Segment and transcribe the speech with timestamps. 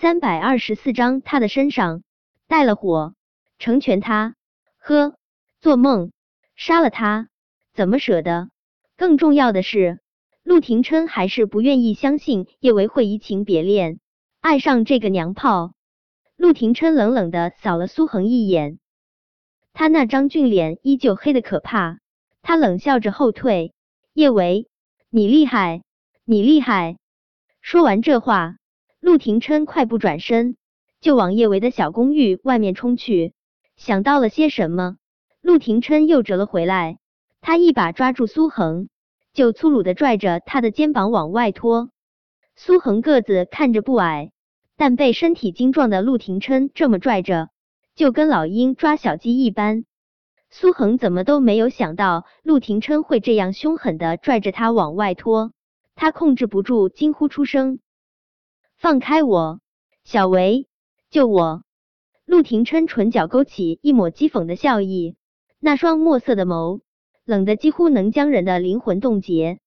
[0.00, 2.04] 三百二十四章，他的身上
[2.46, 3.14] 带了火，
[3.58, 4.36] 成全他。
[4.76, 5.16] 呵，
[5.60, 6.12] 做梦，
[6.54, 7.26] 杀了他，
[7.74, 8.48] 怎么舍得？
[8.96, 9.98] 更重要的是，
[10.44, 13.98] 陆廷琛还是不愿意相信叶维会移情别恋，
[14.40, 15.72] 爱上这个娘炮。
[16.36, 18.78] 陆廷琛冷冷的扫了苏恒一眼，
[19.72, 21.98] 他那张俊脸依旧黑的可怕。
[22.40, 23.74] 他冷笑着后退。
[24.12, 24.68] 叶维，
[25.10, 25.82] 你厉害，
[26.24, 26.98] 你厉害！
[27.60, 28.58] 说完这话。
[29.00, 30.56] 陆廷琛快步转身，
[31.00, 33.32] 就往叶维的小公寓外面冲去。
[33.76, 34.96] 想到了些什么，
[35.40, 36.98] 陆廷琛又折了回来。
[37.40, 38.88] 他一把抓住苏恒，
[39.32, 41.90] 就粗鲁的拽着他的肩膀往外拖。
[42.56, 44.32] 苏恒个子看着不矮，
[44.76, 47.50] 但被身体精壮的陆廷琛这么拽着，
[47.94, 49.84] 就跟老鹰抓小鸡一般。
[50.50, 55.52] 苏恒怎么都没有想到陆廷琛会这样凶狠的拽着他往外拖，
[55.94, 57.78] 他控制不住惊呼出声。
[58.78, 59.58] 放开我，
[60.04, 60.68] 小维，
[61.10, 61.64] 救我！
[62.24, 65.16] 陆廷琛唇角勾起一抹讥讽的笑意，
[65.58, 66.80] 那双墨色的眸
[67.24, 69.58] 冷得几乎能将人的灵魂冻结。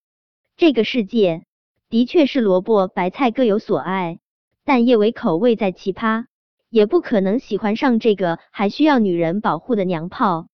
[0.56, 1.44] 这个世界
[1.90, 4.20] 的确是萝卜白菜各有所爱，
[4.64, 6.28] 但叶维口味再奇葩，
[6.70, 10.48] 也不可能喜欢上这个还需要女人保护的娘炮。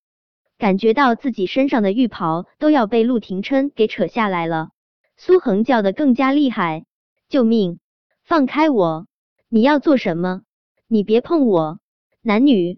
[0.58, 4.70] 感觉到自己身上的浴袍都要被陆廷琛给扯下来了，
[5.16, 6.86] 苏恒叫的更加厉害
[7.30, 7.80] ：“救命！”
[8.28, 9.08] 放开我！
[9.48, 10.42] 你要做什么？
[10.90, 11.80] 你别碰我！
[12.22, 12.78] 男女，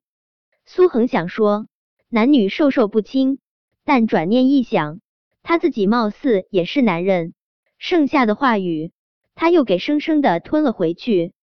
[0.68, 1.66] 苏恒想说
[2.08, 3.40] 男女授受不亲，
[3.84, 5.00] 但转念一想，
[5.42, 7.34] 他自己貌似也是男人，
[7.80, 8.92] 剩下的话语
[9.34, 11.34] 他又给生生的吞了回去。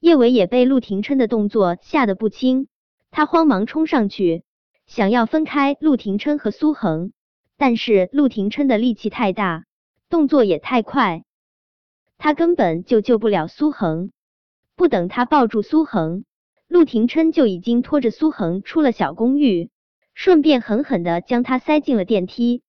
[0.00, 2.66] 叶伟也被陆廷琛的动作吓得不轻，
[3.12, 4.42] 他慌忙冲上去，
[4.88, 7.12] 想要分开陆廷琛和苏恒，
[7.56, 9.64] 但是陆廷琛的力气太大，
[10.08, 11.22] 动作也太快。
[12.18, 14.10] 他根本就救不了苏恒，
[14.76, 16.24] 不等他抱住苏恒，
[16.68, 19.70] 陆廷琛就已经拖着苏恒出了小公寓，
[20.14, 22.62] 顺便狠狠的将他塞进了电梯。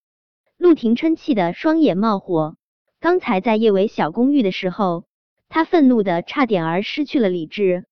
[0.58, 2.58] 陆廷琛气得双眼冒火，
[3.00, 5.06] 刚才在叶伟小公寓的时候，
[5.50, 7.86] 他愤怒的差点儿失去了理智。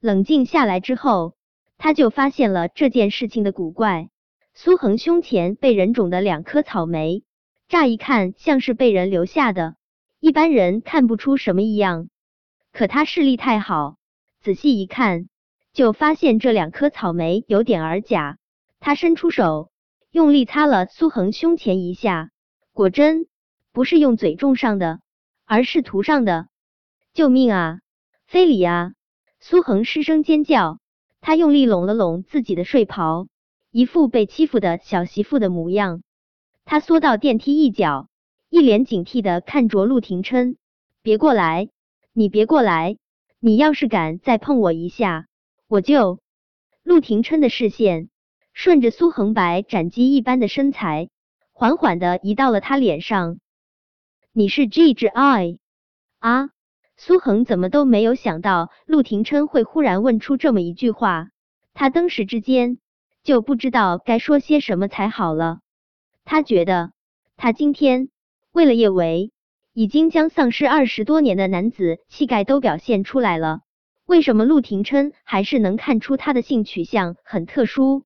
[0.00, 1.34] 冷静下来之后，
[1.78, 4.08] 他就发现了这件事情的古怪：
[4.54, 7.24] 苏恒胸前被人种的两颗草莓，
[7.68, 9.76] 乍一看像是被人留下的。
[10.26, 12.08] 一般人看不出什么异样，
[12.72, 13.96] 可他视力太好，
[14.40, 15.28] 仔细一看
[15.72, 18.36] 就发现这两颗草莓有点儿假。
[18.80, 19.70] 他伸出手，
[20.10, 22.30] 用力擦了苏恒胸前一下，
[22.72, 23.28] 果真
[23.70, 24.98] 不是用嘴种上的，
[25.44, 26.48] 而是涂上的。
[27.14, 27.78] 救命啊！
[28.26, 28.94] 非礼啊！
[29.38, 30.80] 苏恒失声尖叫，
[31.20, 33.28] 他用力拢了拢自己的睡袍，
[33.70, 36.02] 一副被欺负的小媳妇的模样。
[36.64, 38.08] 他缩到电梯一角。
[38.48, 40.56] 一脸警惕的看着陆廷琛，
[41.02, 41.68] 别过来，
[42.12, 42.96] 你别过来，
[43.40, 45.26] 你要是敢再碰我一下，
[45.66, 46.20] 我就……
[46.84, 48.08] 陆廷琛的视线
[48.52, 51.10] 顺着苏恒白斩鸡一般的身材，
[51.52, 53.40] 缓缓的移到了他脸上。
[54.32, 55.58] 你是 G 之 I
[56.20, 56.50] 啊？
[56.96, 61.30] 苏恒怎么都没有想到陆廷琛会忽然问出这么一句话，
[61.74, 62.78] 他登时之间
[63.24, 65.58] 就不知道该说些什么才好了。
[66.24, 66.92] 他觉得
[67.36, 68.08] 他今天。
[68.56, 69.32] 为了叶维，
[69.74, 73.60] 已经将丧失二十多年的男子气概都表现出来了。
[74.06, 78.04] 为什么陆廷琛还是能看出他的性取向很特殊？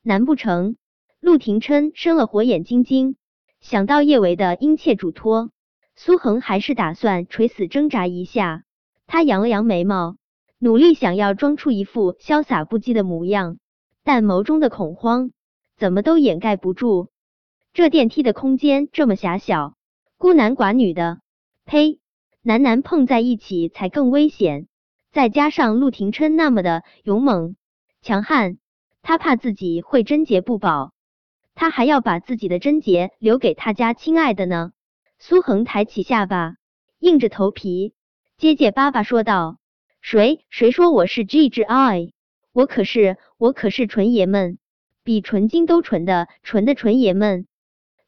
[0.00, 0.76] 难不成
[1.20, 3.16] 陆廷琛生了火眼金睛？
[3.60, 5.50] 想到叶维的殷切嘱托，
[5.94, 8.62] 苏恒还是打算垂死挣扎一下。
[9.06, 10.16] 他扬了扬眉毛，
[10.58, 13.58] 努力想要装出一副潇洒不羁的模样，
[14.02, 15.32] 但眸中的恐慌
[15.76, 17.10] 怎么都掩盖不住。
[17.74, 19.74] 这电梯的空间这么狭小。
[20.22, 21.18] 孤男寡女的，
[21.64, 21.98] 呸！
[22.42, 24.68] 男男碰在一起才更危险。
[25.10, 27.56] 再加上陆廷琛那么的勇猛
[28.02, 28.58] 强悍，
[29.02, 30.92] 他怕自己会贞洁不保，
[31.56, 34.70] 他还要把自己的贞洁留给他家亲爱的呢。
[35.18, 36.54] 苏恒抬起下巴，
[37.00, 37.92] 硬着头皮
[38.38, 39.58] 结结巴巴说道
[40.00, 42.12] ：“谁谁说我是 G 之 I？
[42.52, 44.60] 我可是我可是纯爷们，
[45.02, 47.48] 比纯金都纯的纯的纯爷们。”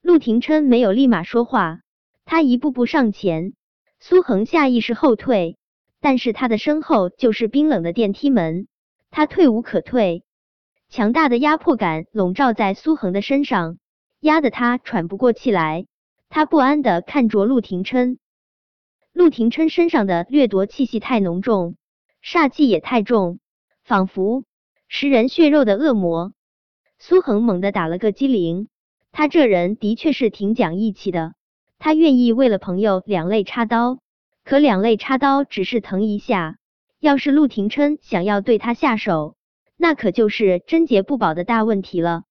[0.00, 1.80] 陆廷琛没有立马说话。
[2.24, 3.54] 他一步步上前，
[4.00, 5.56] 苏恒下意识后退，
[6.00, 8.66] 但是他的身后就是冰冷的电梯门，
[9.10, 10.24] 他退无可退，
[10.88, 13.78] 强大的压迫感笼罩在苏恒的身上，
[14.20, 15.86] 压得他喘不过气来。
[16.30, 18.18] 他不安的看着陆廷琛，
[19.12, 21.76] 陆廷琛身上的掠夺气息太浓重，
[22.24, 23.38] 煞气也太重，
[23.84, 24.44] 仿佛
[24.88, 26.32] 食人血肉的恶魔。
[26.98, 28.68] 苏恒猛地打了个激灵，
[29.12, 31.34] 他这人的确是挺讲义气的。
[31.84, 33.98] 他愿意为了朋友两肋插刀，
[34.42, 36.56] 可两肋插刀只是疼一下，
[36.98, 39.36] 要是陆廷琛想要对他下手，
[39.76, 42.22] 那可就是贞洁不保的大问题了。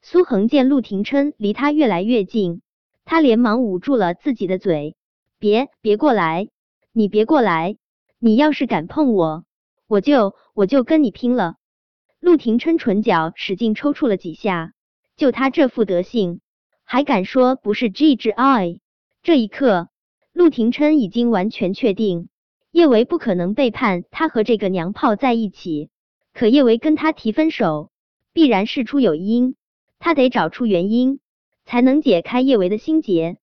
[0.00, 2.62] 苏恒见陆廷琛离他越来越近，
[3.04, 4.96] 他连忙捂住了自己的嘴
[5.38, 6.48] ：“别别过来，
[6.90, 7.76] 你别过来！
[8.18, 9.44] 你要是敢碰我，
[9.86, 11.56] 我就我就跟你拼了！”
[12.18, 14.72] 陆廷琛唇角使劲抽搐了几下，
[15.18, 16.40] 就他这副德性，
[16.82, 18.80] 还敢说不是 G 之 I？
[19.26, 19.88] 这一刻，
[20.32, 22.28] 陆廷琛已经完全确定。
[22.70, 25.90] 叶维不可能背叛他和这个娘炮在一起，
[26.32, 27.90] 可叶维跟他提分手，
[28.32, 29.56] 必然事出有因，
[29.98, 31.18] 他得找出原因，
[31.64, 33.38] 才能解开叶维的心结。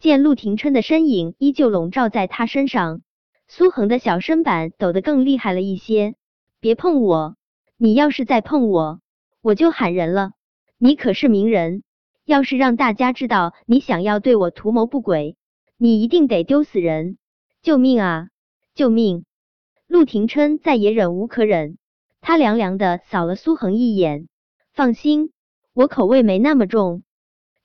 [0.00, 3.02] 见陆廷琛的身影依旧笼罩在他身上，
[3.46, 6.16] 苏恒的小身板抖得更厉害了一些。
[6.58, 7.36] 别碰我，
[7.76, 9.00] 你要是再碰我，
[9.40, 10.32] 我就喊人了。
[10.78, 11.84] 你可是名人，
[12.24, 15.36] 要是让大家知道你想要对我图谋不轨，
[15.76, 17.18] 你一定得丢死人！
[17.62, 18.28] 救命啊！
[18.74, 19.24] 救命！
[19.86, 21.78] 陆廷琛再也忍无可忍，
[22.20, 24.28] 他凉凉的扫了苏恒一眼。
[24.72, 25.32] 放心，
[25.74, 27.02] 我口味没那么重。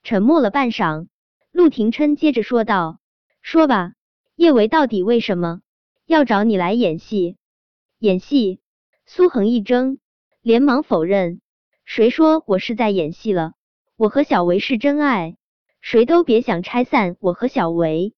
[0.04, 1.08] 沉默了半晌，
[1.52, 3.00] 陆廷琛接着说道
[3.42, 3.94] ：“说吧，
[4.36, 5.62] 叶维到底为什么
[6.06, 7.38] 要找你来演戏？
[8.00, 8.60] 演戏？”
[9.06, 10.00] 苏恒一怔，
[10.42, 11.42] 连忙否认
[11.86, 13.54] ：“谁说我是在演戏了？
[13.98, 15.38] 我和小维是真爱，
[15.82, 18.14] 谁都别想拆散我和小维。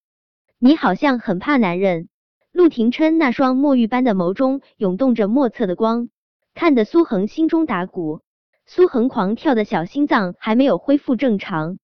[0.58, 2.10] 你好像很怕男人。”
[2.52, 6.10] 陆廷琛那双墨玉般的眸中涌动着莫测的光，
[6.54, 8.20] 看得苏恒心中打鼓。
[8.66, 11.78] 苏恒狂跳的小心脏还没有恢复正常，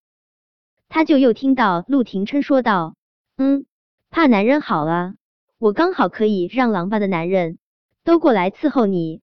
[0.89, 2.95] 他就又听到陆廷琛说道
[3.37, 3.65] ：“嗯，
[4.09, 5.13] 怕男人好啊，
[5.57, 7.59] 我刚好可以让狼爸的男人
[8.03, 9.21] 都过来伺候你，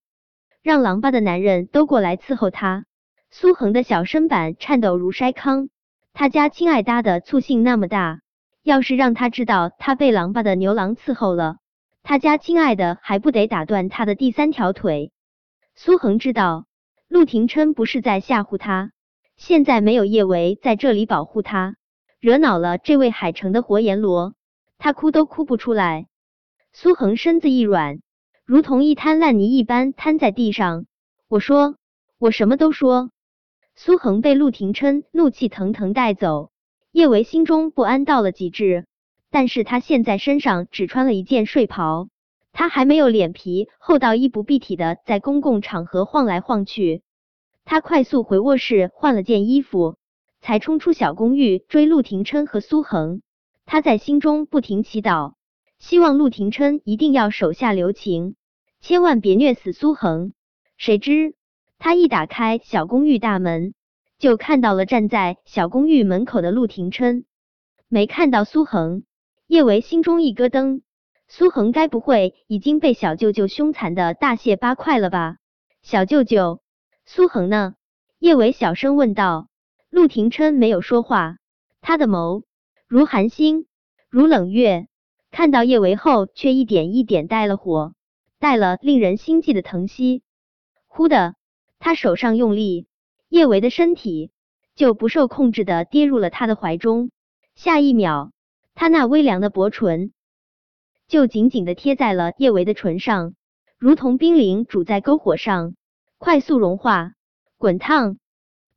[0.62, 2.86] 让狼爸的男人都过来伺候他。”
[3.34, 5.70] 苏恒的小身板颤抖如筛糠，
[6.12, 8.20] 他家亲爱搭的醋性那么大。
[8.62, 11.56] 要是让他知道他被狼爸的牛郎伺候了，
[12.02, 15.12] 他家亲爱的还不得打断他的第三条腿？
[15.74, 16.66] 苏恒知道
[17.08, 18.92] 陆廷琛不是在吓唬他，
[19.36, 21.76] 现在没有叶维在这里保护他，
[22.20, 24.34] 惹恼了这位海城的活阎罗，
[24.76, 26.06] 他哭都哭不出来。
[26.74, 28.00] 苏恒身子一软，
[28.44, 30.84] 如同一滩烂泥一般瘫在地上。
[31.28, 31.76] 我说，
[32.18, 33.10] 我什么都说。
[33.74, 36.50] 苏恒被陆廷琛怒气腾腾带走。
[36.92, 38.86] 叶维心中不安到了极致，
[39.30, 42.08] 但是他现在身上只穿了一件睡袍，
[42.52, 47.02] 他还没有脸皮厚到衣不蔽体的在公共场合晃来晃去。
[47.64, 49.96] 他快速回卧室换了件衣服，
[50.40, 53.22] 才冲出小公寓追陆廷琛和苏恒。
[53.64, 55.32] 他在心中不停祈祷，
[55.78, 58.34] 希望陆廷琛一定要手下留情，
[58.80, 60.34] 千万别虐死苏恒。
[60.76, 61.34] 谁知
[61.84, 63.74] 他一打开小公寓大门。
[64.16, 67.24] 就看到了站在小公寓门口的陆廷琛，
[67.88, 69.02] 没看到苏恒。
[69.48, 70.82] 叶维心中一咯噔，
[71.26, 75.38] 苏恒该不会已经被小舅舅凶残的大卸八块了吧？
[75.82, 76.62] 小舅舅，
[77.04, 77.74] 苏恒呢？
[78.20, 79.48] 叶维小声问道。
[79.90, 81.38] 陆廷琛没有说话，
[81.80, 82.44] 他的眸
[82.86, 83.66] 如寒星，
[84.08, 84.86] 如冷月，
[85.32, 87.92] 看到叶维后，却一点一点带了火，
[88.38, 90.22] 带了令人心悸的疼惜。
[90.86, 91.34] 忽的，
[91.82, 92.86] 他手上用力。
[93.28, 94.30] 叶维的身体
[94.76, 97.10] 就不受控制的跌入了他的怀中，
[97.56, 98.30] 下一秒，
[98.74, 100.12] 他那微凉的薄唇
[101.08, 103.34] 就紧紧的贴在了叶维的唇上，
[103.78, 105.74] 如同冰凌煮在篝火上，
[106.18, 107.14] 快速融化，
[107.58, 108.18] 滚烫。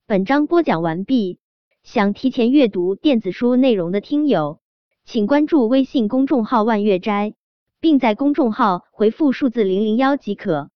[0.07, 1.37] 本章播讲完毕，
[1.83, 4.61] 想提前阅读电子书内容的听友，
[5.03, 7.35] 请关注微信公众号万月斋，
[7.79, 10.71] 并在公众号回复数字零零幺即可。